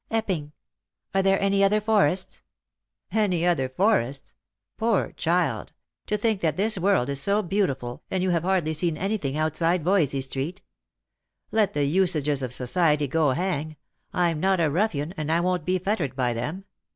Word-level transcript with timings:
"Epping. 0.09 0.51
Are 1.13 1.21
there 1.21 1.39
any 1.39 1.63
other 1.63 1.79
forests?"" 1.79 2.41
Any 3.11 3.45
other 3.45 3.69
forests! 3.69 4.33
Poor 4.75 5.11
child! 5.11 5.73
To 6.07 6.17
think 6.17 6.41
that 6.41 6.57
this 6.57 6.75
world 6.79 7.07
is 7.07 7.21
so 7.21 7.43
beautiful, 7.43 8.01
and 8.09 8.23
you 8.23 8.31
have 8.31 8.41
hardly 8.41 8.73
seen 8.73 8.97
anything 8.97 9.37
outside 9.37 9.81
Host 9.81 9.83
for 9.83 9.89
Love. 9.91 9.99
97 9.99 10.09
Voysey 10.09 10.23
street. 10.23 10.61
Let 11.51 11.73
the 11.75 11.85
usages 11.85 12.41
of 12.41 12.51
society 12.51 13.07
go 13.07 13.33
hang! 13.33 13.77
I'm 14.11 14.39
not 14.39 14.59
a 14.59 14.71
ruffian, 14.71 15.13
and 15.17 15.31
I 15.31 15.39
won't 15.39 15.65
be 15.65 15.77
fettered 15.77 16.15
by 16.15 16.33
them. 16.33 16.65